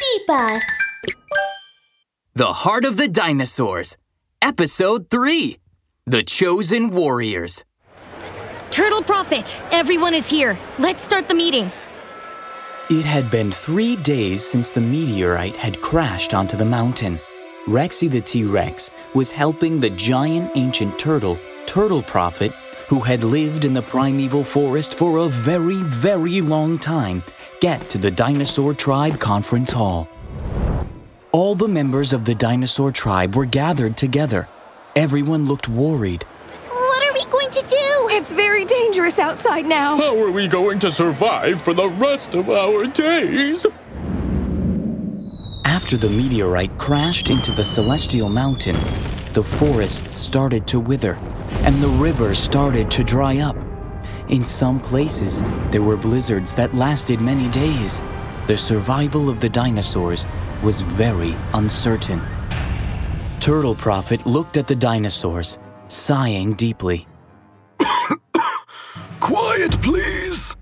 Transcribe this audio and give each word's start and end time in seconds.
Baby 0.00 0.24
Bus. 0.26 0.64
The 2.34 2.52
Heart 2.52 2.84
of 2.86 2.96
the 2.96 3.08
Dinosaurs, 3.08 3.98
Episode 4.40 5.10
3 5.10 5.58
The 6.06 6.22
Chosen 6.22 6.90
Warriors. 6.90 7.64
Turtle 8.70 9.02
Prophet, 9.02 9.60
everyone 9.72 10.14
is 10.14 10.30
here. 10.30 10.58
Let's 10.78 11.04
start 11.04 11.28
the 11.28 11.34
meeting. 11.34 11.70
It 12.88 13.04
had 13.04 13.30
been 13.30 13.52
three 13.52 13.96
days 13.96 14.42
since 14.46 14.70
the 14.70 14.80
meteorite 14.80 15.56
had 15.56 15.82
crashed 15.82 16.32
onto 16.32 16.56
the 16.56 16.64
mountain. 16.64 17.18
Rexy 17.66 18.10
the 18.10 18.22
T 18.22 18.44
Rex 18.44 18.90
was 19.14 19.30
helping 19.30 19.80
the 19.80 19.90
giant 19.90 20.50
ancient 20.54 20.98
turtle, 20.98 21.38
Turtle 21.66 22.02
Prophet, 22.02 22.52
who 22.88 23.00
had 23.00 23.22
lived 23.22 23.64
in 23.64 23.74
the 23.74 23.82
primeval 23.82 24.44
forest 24.44 24.94
for 24.94 25.18
a 25.18 25.28
very, 25.28 25.82
very 25.82 26.40
long 26.40 26.78
time, 26.78 27.22
get 27.60 27.90
to 27.90 27.98
the 27.98 28.10
Dinosaur 28.10 28.72
Tribe 28.72 29.20
Conference 29.20 29.70
Hall. 29.70 30.08
All 31.30 31.54
the 31.54 31.68
members 31.68 32.12
of 32.14 32.24
the 32.24 32.34
dinosaur 32.34 32.90
tribe 32.90 33.36
were 33.36 33.44
gathered 33.44 33.96
together. 33.96 34.48
Everyone 34.96 35.44
looked 35.44 35.68
worried. 35.68 36.24
What 36.68 37.06
are 37.06 37.12
we 37.12 37.24
going 37.30 37.50
to 37.50 37.60
do? 37.66 38.08
It's 38.16 38.32
very 38.32 38.64
dangerous 38.64 39.18
outside 39.18 39.66
now. 39.66 39.96
How 39.98 40.18
are 40.18 40.30
we 40.30 40.48
going 40.48 40.78
to 40.80 40.90
survive 40.90 41.60
for 41.62 41.74
the 41.74 41.88
rest 41.88 42.34
of 42.34 42.48
our 42.48 42.86
days? 42.86 43.66
After 45.66 45.96
the 45.96 46.08
meteorite 46.08 46.76
crashed 46.78 47.30
into 47.30 47.52
the 47.52 47.64
celestial 47.64 48.30
mountain, 48.30 48.76
the 49.34 49.42
forests 49.42 50.14
started 50.14 50.66
to 50.68 50.80
wither 50.80 51.16
and 51.64 51.76
the 51.76 51.88
rivers 51.88 52.38
started 52.38 52.90
to 52.92 53.04
dry 53.04 53.38
up. 53.38 53.56
In 54.30 54.44
some 54.44 54.78
places, 54.78 55.42
there 55.72 55.82
were 55.82 55.96
blizzards 55.96 56.54
that 56.54 56.72
lasted 56.72 57.20
many 57.20 57.48
days. 57.50 58.00
The 58.46 58.56
survival 58.56 59.28
of 59.28 59.40
the 59.40 59.48
dinosaurs 59.48 60.24
was 60.62 60.82
very 60.82 61.34
uncertain. 61.52 62.22
Turtle 63.40 63.74
Prophet 63.74 64.24
looked 64.26 64.56
at 64.56 64.68
the 64.68 64.76
dinosaurs, 64.76 65.58
sighing 65.88 66.54
deeply. 66.54 67.08
Quiet, 69.20 69.82
please. 69.82 70.56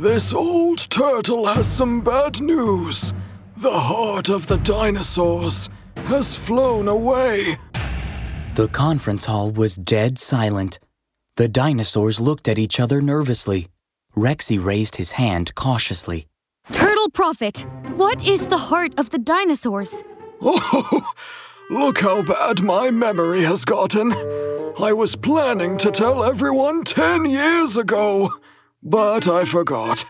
This 0.00 0.34
old 0.34 0.90
turtle 0.90 1.46
has 1.46 1.70
some 1.70 2.00
bad 2.00 2.40
news. 2.40 3.14
The 3.56 3.78
heart 3.78 4.30
of 4.30 4.48
the 4.48 4.56
dinosaurs 4.56 5.68
has 5.94 6.34
flown 6.34 6.88
away. 6.88 7.56
The 8.56 8.66
conference 8.66 9.26
hall 9.26 9.52
was 9.52 9.76
dead 9.76 10.18
silent. 10.18 10.80
The 11.42 11.48
dinosaurs 11.48 12.20
looked 12.20 12.46
at 12.46 12.56
each 12.56 12.78
other 12.78 13.00
nervously. 13.00 13.66
Rexy 14.16 14.64
raised 14.64 14.94
his 14.94 15.10
hand 15.10 15.52
cautiously. 15.56 16.28
Turtle 16.70 17.10
Prophet, 17.10 17.66
what 17.96 18.28
is 18.28 18.46
the 18.46 18.58
heart 18.70 18.92
of 18.96 19.10
the 19.10 19.18
dinosaurs? 19.18 20.04
Oh, 20.40 21.12
look 21.68 21.98
how 22.00 22.22
bad 22.22 22.62
my 22.62 22.92
memory 22.92 23.42
has 23.42 23.64
gotten. 23.64 24.12
I 24.80 24.92
was 24.92 25.16
planning 25.16 25.76
to 25.78 25.90
tell 25.90 26.22
everyone 26.22 26.84
10 26.84 27.24
years 27.24 27.76
ago, 27.76 28.30
but 28.80 29.26
I 29.26 29.44
forgot. 29.44 30.04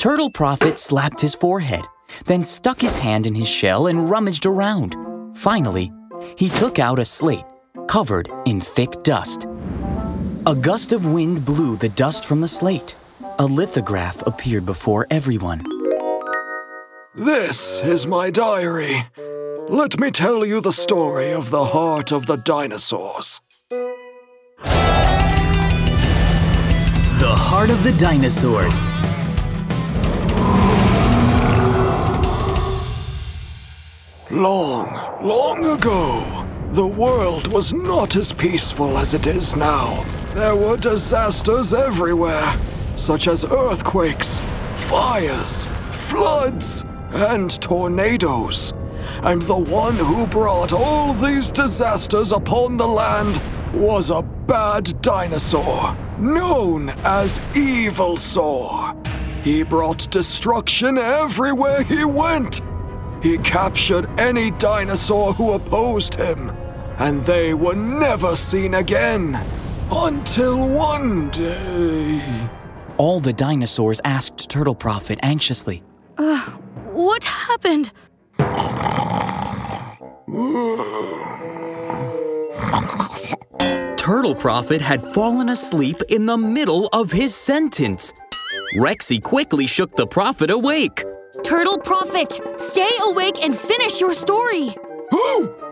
Turtle 0.00 0.32
Prophet 0.32 0.76
slapped 0.76 1.20
his 1.20 1.36
forehead, 1.36 1.86
then 2.24 2.42
stuck 2.42 2.80
his 2.80 2.96
hand 2.96 3.28
in 3.28 3.36
his 3.36 3.48
shell 3.48 3.86
and 3.86 4.10
rummaged 4.10 4.44
around. 4.44 4.96
Finally, 5.36 5.92
he 6.36 6.48
took 6.48 6.80
out 6.80 6.98
a 6.98 7.04
slate 7.04 7.44
covered 7.88 8.30
in 8.46 8.60
thick 8.60 9.02
dust. 9.02 9.46
A 10.46 10.54
gust 10.54 10.92
of 10.92 11.06
wind 11.12 11.44
blew 11.44 11.76
the 11.76 11.88
dust 11.90 12.24
from 12.24 12.40
the 12.40 12.48
slate. 12.48 12.94
A 13.38 13.46
lithograph 13.46 14.26
appeared 14.26 14.64
before 14.66 15.06
everyone. 15.10 15.64
This 17.14 17.82
is 17.82 18.06
my 18.06 18.30
diary. 18.30 19.04
Let 19.68 19.98
me 19.98 20.10
tell 20.10 20.44
you 20.46 20.60
the 20.60 20.72
story 20.72 21.32
of 21.32 21.50
the 21.50 21.64
heart 21.64 22.12
of 22.12 22.26
the 22.26 22.36
dinosaurs. 22.36 23.40
The 27.18 27.34
Heart 27.34 27.70
of 27.70 27.82
the 27.82 27.92
Dinosaurs. 27.92 28.80
Long, 34.30 34.86
long 35.26 35.64
ago, 35.64 36.45
the 36.72 36.86
world 36.86 37.46
was 37.46 37.72
not 37.72 38.16
as 38.16 38.32
peaceful 38.32 38.98
as 38.98 39.14
it 39.14 39.26
is 39.26 39.56
now. 39.56 40.04
There 40.34 40.56
were 40.56 40.76
disasters 40.76 41.72
everywhere, 41.72 42.54
such 42.96 43.28
as 43.28 43.44
earthquakes, 43.44 44.40
fires, 44.74 45.66
floods, 45.92 46.84
and 47.10 47.50
tornadoes. 47.60 48.72
And 49.22 49.42
the 49.42 49.56
one 49.56 49.96
who 49.96 50.26
brought 50.26 50.72
all 50.72 51.14
these 51.14 51.50
disasters 51.50 52.32
upon 52.32 52.76
the 52.76 52.88
land 52.88 53.40
was 53.72 54.10
a 54.10 54.22
bad 54.22 55.00
dinosaur 55.02 55.96
known 56.18 56.90
as 57.04 57.40
Evil 57.54 58.16
Saw. 58.16 58.94
He 59.42 59.62
brought 59.62 60.10
destruction 60.10 60.98
everywhere 60.98 61.82
he 61.82 62.04
went. 62.04 62.60
He 63.26 63.38
captured 63.38 64.08
any 64.20 64.52
dinosaur 64.52 65.32
who 65.32 65.50
opposed 65.54 66.14
him, 66.14 66.50
and 66.96 67.24
they 67.24 67.54
were 67.54 67.74
never 67.74 68.36
seen 68.36 68.74
again. 68.74 69.44
Until 69.90 70.68
one 70.68 71.30
day. 71.30 72.48
All 72.98 73.18
the 73.18 73.32
dinosaurs 73.32 74.00
asked 74.04 74.48
Turtle 74.48 74.76
Prophet 74.76 75.18
anxiously. 75.24 75.82
Uh, 76.16 76.38
what 76.92 77.24
happened? 77.24 77.90
Turtle 83.96 84.36
Prophet 84.36 84.80
had 84.80 85.02
fallen 85.02 85.48
asleep 85.48 86.00
in 86.10 86.26
the 86.26 86.36
middle 86.36 86.88
of 86.92 87.10
his 87.10 87.34
sentence. 87.34 88.12
Rexy 88.76 89.20
quickly 89.20 89.66
shook 89.66 89.96
the 89.96 90.06
prophet 90.06 90.48
awake. 90.48 91.02
Turtle 91.46 91.78
Prophet, 91.78 92.40
stay 92.58 92.90
awake 93.02 93.44
and 93.44 93.56
finish 93.56 94.00
your 94.00 94.12
story. 94.12 94.74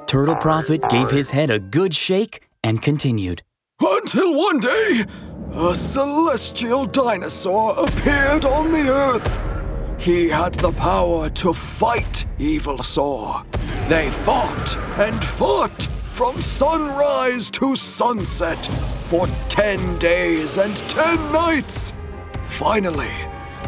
Turtle 0.06 0.36
Prophet 0.36 0.88
gave 0.88 1.10
his 1.10 1.30
head 1.32 1.50
a 1.50 1.58
good 1.58 1.92
shake 1.92 2.46
and 2.62 2.80
continued. 2.80 3.42
Until 3.80 4.34
one 4.34 4.60
day, 4.60 5.04
a 5.52 5.74
celestial 5.74 6.86
dinosaur 6.86 7.74
appeared 7.76 8.44
on 8.44 8.70
the 8.70 8.88
earth. 8.88 9.40
He 9.98 10.28
had 10.28 10.54
the 10.54 10.70
power 10.70 11.28
to 11.30 11.52
fight 11.52 12.24
Evil 12.38 12.80
Saw. 12.80 13.42
They 13.88 14.12
fought 14.24 14.76
and 14.96 15.24
fought 15.24 15.88
from 16.12 16.40
sunrise 16.40 17.50
to 17.50 17.74
sunset 17.74 18.64
for 19.08 19.26
10 19.48 19.98
days 19.98 20.56
and 20.56 20.76
10 20.76 21.32
nights. 21.32 21.92
Finally, 22.46 23.10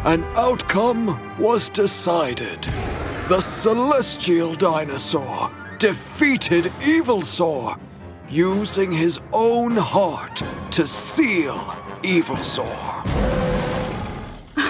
an 0.07 0.23
outcome 0.35 1.19
was 1.37 1.69
decided. 1.69 2.63
The 3.27 3.41
celestial 3.41 4.55
dinosaur 4.55 5.51
defeated 5.79 6.71
Evil 6.81 7.21
Saw 7.21 7.75
using 8.29 8.89
his 8.89 9.19
own 9.33 9.71
heart 9.75 10.41
to 10.71 10.87
seal 10.87 11.75
Evil 12.03 12.37
Saw. 12.37 13.03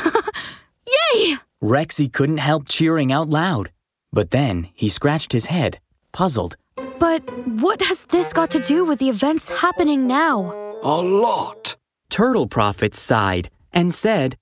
Yay! 0.87 1.35
Rexy 1.61 2.11
couldn't 2.11 2.39
help 2.39 2.67
cheering 2.67 3.11
out 3.11 3.29
loud. 3.29 3.69
But 4.11 4.31
then 4.31 4.69
he 4.73 4.89
scratched 4.89 5.33
his 5.33 5.45
head, 5.45 5.77
puzzled. 6.13 6.55
But 6.97 7.21
what 7.45 7.83
has 7.83 8.05
this 8.05 8.33
got 8.33 8.49
to 8.51 8.59
do 8.59 8.85
with 8.85 8.97
the 8.97 9.09
events 9.09 9.51
happening 9.51 10.07
now? 10.07 10.51
A 10.81 10.99
lot. 10.99 11.75
Turtle 12.09 12.47
Prophet 12.47 12.95
sighed 12.95 13.51
and 13.71 13.93
said, 13.93 14.35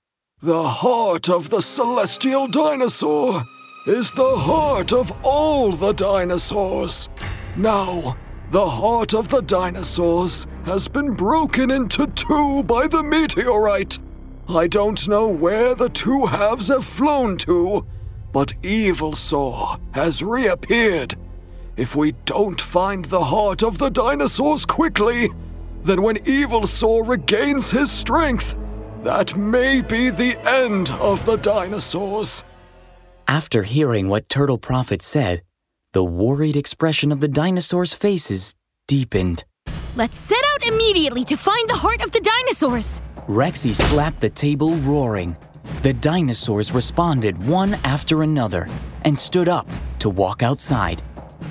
The 0.46 0.62
heart 0.62 1.28
of 1.28 1.50
the 1.50 1.60
celestial 1.60 2.46
dinosaur 2.46 3.42
is 3.84 4.12
the 4.12 4.36
heart 4.36 4.92
of 4.92 5.12
all 5.24 5.72
the 5.72 5.90
dinosaurs. 5.90 7.08
Now, 7.56 8.16
the 8.52 8.68
heart 8.68 9.12
of 9.12 9.28
the 9.28 9.40
dinosaurs 9.40 10.46
has 10.64 10.86
been 10.86 11.14
broken 11.14 11.72
into 11.72 12.06
two 12.06 12.62
by 12.62 12.86
the 12.86 13.02
meteorite. 13.02 13.98
I 14.48 14.68
don't 14.68 15.08
know 15.08 15.26
where 15.26 15.74
the 15.74 15.88
two 15.88 16.26
halves 16.26 16.68
have 16.68 16.84
flown 16.84 17.38
to, 17.38 17.84
but 18.32 18.54
Evil 18.62 19.16
Saw 19.16 19.78
has 19.94 20.22
reappeared. 20.22 21.16
If 21.76 21.96
we 21.96 22.12
don't 22.24 22.60
find 22.60 23.06
the 23.06 23.24
heart 23.24 23.64
of 23.64 23.78
the 23.78 23.90
dinosaurs 23.90 24.64
quickly, 24.64 25.28
then 25.82 26.02
when 26.02 26.24
Evil 26.24 26.68
Saw 26.68 27.02
regains 27.04 27.72
his 27.72 27.90
strength, 27.90 28.56
that 29.06 29.36
may 29.36 29.80
be 29.80 30.10
the 30.10 30.36
end 30.44 30.90
of 30.98 31.24
the 31.26 31.36
dinosaurs. 31.36 32.42
After 33.28 33.62
hearing 33.62 34.08
what 34.08 34.28
Turtle 34.28 34.58
Prophet 34.58 35.00
said, 35.00 35.42
the 35.92 36.02
worried 36.02 36.56
expression 36.56 37.12
of 37.12 37.20
the 37.20 37.28
dinosaurs' 37.28 37.94
faces 37.94 38.56
deepened. 38.88 39.44
Let's 39.94 40.18
set 40.18 40.42
out 40.52 40.66
immediately 40.66 41.22
to 41.24 41.36
find 41.36 41.68
the 41.68 41.74
heart 41.74 42.02
of 42.02 42.10
the 42.10 42.20
dinosaurs. 42.20 43.00
Rexy 43.28 43.74
slapped 43.74 44.20
the 44.20 44.28
table, 44.28 44.74
roaring. 44.76 45.36
the 45.82 45.92
dinosaurs 45.92 46.72
responded 46.72 47.36
one 47.46 47.74
after 47.84 48.22
another 48.22 48.68
and 49.02 49.18
stood 49.18 49.48
up 49.48 49.68
to 50.00 50.10
walk 50.10 50.42
outside. 50.42 51.02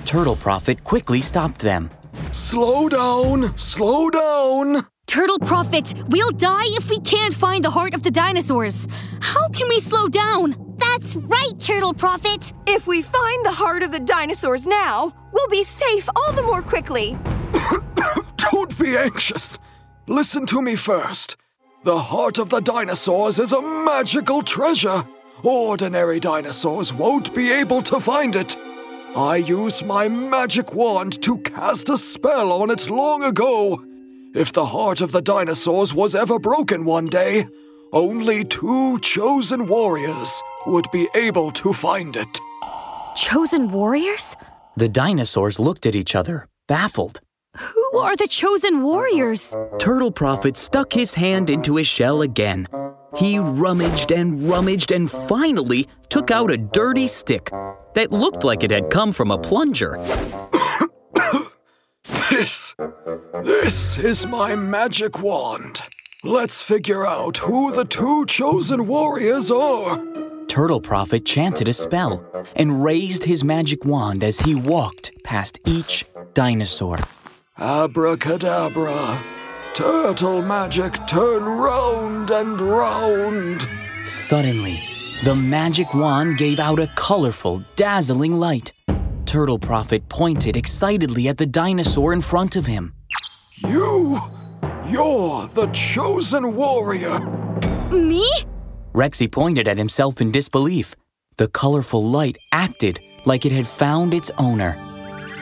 Turtle 0.06 0.36
Prophet 0.36 0.84
quickly 0.84 1.22
stopped 1.22 1.60
them. 1.60 1.90
Slow 2.32 2.90
down, 2.90 3.58
slow 3.58 4.10
down. 4.10 4.88
Turtle 5.08 5.40
Prophet, 5.40 5.94
we'll 6.10 6.32
die 6.32 6.66
if 6.66 6.90
we 6.90 7.00
can't 7.00 7.34
find 7.34 7.64
the 7.64 7.70
heart 7.70 7.94
of 7.94 8.04
the 8.04 8.12
dinosaurs. 8.12 8.88
How 9.22 9.48
can 9.50 9.68
we 9.70 9.80
slow 9.80 10.08
down? 10.08 10.56
That's 10.78 11.16
right, 11.16 11.52
Turtle 11.58 11.94
Prophet. 11.94 12.52
If 12.68 12.88
we 12.88 13.02
find 13.02 13.46
the 13.46 13.52
heart 13.52 13.84
of 13.84 13.92
the 13.92 14.00
dinosaurs 14.00 14.68
now, 14.68 15.14
we'll 15.32 15.48
be 15.48 15.64
safe 15.64 16.10
all 16.16 16.34
the 16.34 16.42
more 16.42 16.62
quickly. 16.62 17.18
Don't 18.52 18.78
be 18.80 18.98
anxious. 18.98 19.58
Listen 20.08 20.46
to 20.48 20.62
me 20.62 20.76
first. 20.76 21.38
The 21.84 22.00
heart 22.00 22.40
of 22.40 22.50
the 22.50 22.60
dinosaurs 22.60 23.40
is 23.40 23.54
a 23.54 23.62
magical 23.62 24.42
treasure. 24.42 25.06
Ordinary 25.44 26.20
dinosaurs 26.20 26.94
won't 26.94 27.34
be 27.34 27.52
able 27.52 27.84
to 27.84 28.00
find 28.00 28.36
it. 28.36 28.58
I 29.16 29.38
used 29.38 29.86
my 29.86 30.10
magic 30.10 30.74
wand 30.74 31.22
to 31.22 31.38
cast 31.38 31.90
a 31.90 31.98
spell 31.98 32.52
on 32.52 32.70
it 32.70 32.90
long 32.90 33.24
ago. 33.24 33.82
If 34.36 34.52
the 34.52 34.66
heart 34.66 35.00
of 35.00 35.14
the 35.14 35.22
dinosaurs 35.22 35.94
was 35.94 36.14
ever 36.14 36.38
broken 36.40 36.84
one 36.84 37.06
day, 37.06 37.48
only 37.94 38.44
two 38.44 39.00
chosen 39.00 39.66
warriors 39.66 40.42
would 40.66 40.92
be 40.92 41.08
able 41.16 41.54
to 41.54 41.72
find 41.72 42.18
it. 42.18 42.42
Chosen 43.16 43.72
warriors? 43.72 44.36
The 44.76 44.90
dinosaurs 44.90 45.58
looked 45.58 45.86
at 45.86 45.96
each 45.96 46.16
other, 46.16 46.50
baffled. 46.68 47.22
Who 47.56 47.98
are 48.00 48.18
the 48.18 48.28
chosen 48.28 48.84
warriors? 48.84 49.56
Turtle 49.80 50.12
Prophet 50.12 50.58
stuck 50.58 50.92
his 50.92 51.14
hand 51.14 51.50
into 51.50 51.78
his 51.78 51.88
shell 51.88 52.22
again. 52.22 52.68
He 53.16 53.40
rummaged 53.40 54.12
and 54.12 54.42
rummaged 54.42 54.92
and 54.92 55.10
finally 55.10 55.88
took 56.10 56.30
out 56.30 56.52
a 56.52 56.58
dirty 56.58 57.08
stick 57.08 57.52
that 57.94 58.12
looked 58.12 58.44
like 58.44 58.66
it 58.66 58.72
had 58.72 58.90
come 58.90 59.14
from 59.14 59.32
a 59.32 59.38
plunger. 59.38 59.98
This. 62.38 62.76
This 63.44 63.98
is 63.98 64.28
my 64.28 64.56
magic 64.56 65.22
wand. 65.22 65.84
Let's 66.22 66.62
figure 66.62 67.08
out 67.08 67.38
who 67.38 67.72
the 67.72 67.86
two 67.86 68.26
chosen 68.26 68.88
warriors 68.88 69.50
are. 69.50 70.04
Turtle 70.48 70.82
Prophet 70.82 71.26
chanted 71.26 71.70
a 71.70 71.72
spell 71.72 72.26
and 72.58 72.84
raised 72.84 73.24
his 73.24 73.46
magic 73.46 73.86
wand 73.86 74.22
as 74.22 74.42
he 74.42 74.54
walked 74.54 75.14
past 75.24 75.62
each 75.66 76.04
dinosaur. 76.34 77.00
Abracadabra. 77.58 79.24
Turtle 79.74 80.42
magic 80.42 81.08
turn 81.08 81.46
round 81.46 82.32
and 82.32 82.60
round. 82.60 83.66
Suddenly, 84.04 84.84
the 85.24 85.36
magic 85.36 85.94
wand 85.94 86.38
gave 86.38 86.60
out 86.60 86.80
a 86.80 86.90
colorful, 86.98 87.64
dazzling 87.78 88.34
light. 88.34 88.74
Turtle 89.26 89.60
Prophet 89.60 90.08
pointed 90.08 90.56
excitedly 90.56 91.28
at 91.28 91.38
the 91.38 91.46
dinosaur 91.46 92.14
in 92.14 92.22
front 92.22 92.56
of 92.56 92.66
him. 92.66 92.94
You. 93.58 94.22
You're 94.88 95.48
the 95.48 95.68
chosen 95.74 96.56
warrior. 96.56 97.20
Me? 97.92 98.30
Rexy 98.94 99.32
pointed 99.32 99.68
at 99.68 99.78
himself 99.78 100.22
in 100.22 100.32
disbelief. 100.32 100.96
The 101.38 101.48
colorful 101.48 102.04
light 102.04 102.38
acted 102.54 103.00
like 103.26 103.46
it 103.46 103.52
had 103.52 103.68
found 103.68 104.14
its 104.14 104.32
owner. 104.38 104.76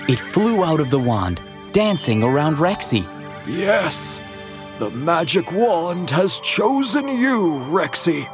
It 0.08 0.18
flew 0.20 0.64
out 0.64 0.80
of 0.80 0.90
the 0.90 1.00
wand, 1.00 1.42
dancing 1.72 2.24
around 2.24 2.56
Rexy. 2.56 3.06
Yes. 3.46 4.20
The 4.80 4.90
magic 4.92 5.52
wand 5.52 6.10
has 6.12 6.40
chosen 6.40 7.08
you, 7.08 7.60
Rexy. 7.70 8.28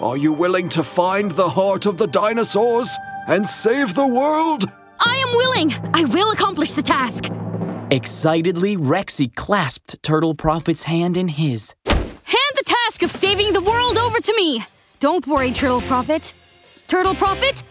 Are 0.00 0.16
you 0.16 0.32
willing 0.32 0.68
to 0.70 0.82
find 0.82 1.30
the 1.32 1.50
heart 1.50 1.84
of 1.86 1.98
the 1.98 2.06
dinosaurs 2.06 2.96
and 3.26 3.46
save 3.46 3.94
the 3.94 4.06
world? 4.06 4.64
I 5.04 5.16
am 5.26 5.36
willing! 5.36 5.72
I 5.94 6.04
will 6.04 6.30
accomplish 6.32 6.72
the 6.72 6.82
task! 6.82 7.26
Excitedly, 7.90 8.76
Rexy 8.76 9.34
clasped 9.34 10.02
Turtle 10.02 10.34
Prophet's 10.34 10.84
hand 10.84 11.16
in 11.16 11.28
his. 11.28 11.74
Hand 11.86 12.54
the 12.54 12.64
task 12.64 13.02
of 13.02 13.10
saving 13.10 13.52
the 13.52 13.60
world 13.60 13.98
over 13.98 14.18
to 14.20 14.34
me! 14.34 14.64
Don't 15.00 15.26
worry, 15.26 15.52
Turtle 15.52 15.82
Prophet. 15.82 16.32
Turtle 16.86 17.14
Prophet? 17.14 17.62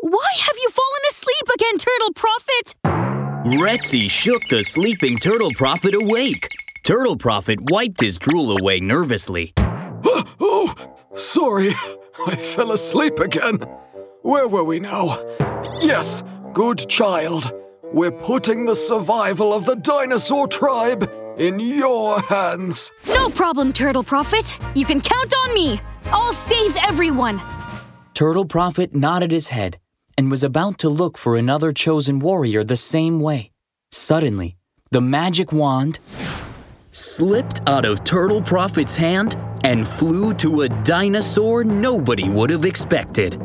Why 0.00 0.30
have 0.40 0.56
you 0.56 0.70
fallen 0.70 1.02
asleep 1.10 1.48
again, 1.54 1.78
Turtle 1.78 2.12
Prophet? 2.14 2.74
Rexy 3.60 4.10
shook 4.10 4.42
the 4.48 4.62
sleeping 4.62 5.16
Turtle 5.16 5.50
Prophet 5.54 5.94
awake. 5.94 6.48
Turtle 6.84 7.16
Prophet 7.16 7.58
wiped 7.70 8.00
his 8.00 8.18
drool 8.18 8.56
away 8.56 8.80
nervously. 8.80 9.52
Oh, 10.40 10.74
sorry. 11.16 11.74
I 12.26 12.36
fell 12.36 12.72
asleep 12.72 13.18
again. 13.20 13.60
Where 14.22 14.48
were 14.48 14.64
we 14.64 14.80
now? 14.80 15.18
Yes, 15.80 16.22
good 16.52 16.88
child. 16.88 17.52
We're 17.92 18.10
putting 18.10 18.66
the 18.66 18.74
survival 18.74 19.54
of 19.54 19.64
the 19.64 19.76
dinosaur 19.76 20.48
tribe 20.48 21.10
in 21.38 21.60
your 21.60 22.20
hands. 22.20 22.90
No 23.06 23.30
problem, 23.30 23.72
Turtle 23.72 24.02
Prophet. 24.02 24.58
You 24.74 24.84
can 24.84 25.00
count 25.00 25.32
on 25.44 25.54
me. 25.54 25.80
I'll 26.06 26.32
save 26.32 26.76
everyone. 26.82 27.40
Turtle 28.14 28.44
Prophet 28.44 28.94
nodded 28.94 29.30
his 29.30 29.48
head 29.48 29.78
and 30.18 30.30
was 30.30 30.42
about 30.42 30.78
to 30.78 30.88
look 30.88 31.16
for 31.16 31.36
another 31.36 31.72
chosen 31.72 32.18
warrior 32.18 32.64
the 32.64 32.76
same 32.76 33.20
way. 33.20 33.52
Suddenly, 33.92 34.56
the 34.90 35.00
magic 35.00 35.52
wand 35.52 36.00
slipped 36.98 37.60
out 37.66 37.84
of 37.84 38.02
Turtle 38.02 38.42
Prophet's 38.42 38.96
hand 38.96 39.36
and 39.64 39.86
flew 39.86 40.34
to 40.34 40.62
a 40.62 40.68
dinosaur 40.68 41.64
nobody 41.64 42.28
would 42.28 42.50
have 42.50 42.64
expected. 42.64 43.40